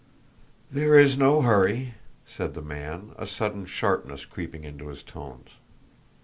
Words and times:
"There 0.71 0.99
is 0.99 1.15
no 1.15 1.43
hurry," 1.43 1.93
said 2.25 2.55
the 2.55 2.63
man, 2.63 3.11
a 3.19 3.27
sudden 3.27 3.67
sharpness 3.67 4.25
creeping 4.25 4.63
into 4.63 4.87
his 4.87 5.03
tones. 5.03 5.49